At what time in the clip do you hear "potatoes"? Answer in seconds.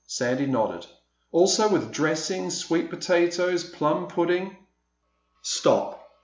2.89-3.63